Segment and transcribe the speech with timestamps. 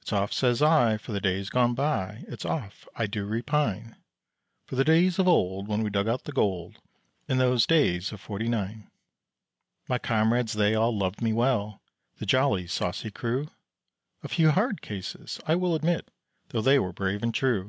[0.00, 3.96] It's oft, says I, for the days gone by, It's oft do I repine
[4.64, 6.80] For the days of old when we dug out the gold
[7.28, 8.90] In those days of Forty Nine.
[9.86, 11.82] My comrades they all loved me well,
[12.16, 13.50] The jolly, saucy crew;
[14.22, 16.10] A few hard cases, I will admit,
[16.48, 17.68] Though they were brave and true.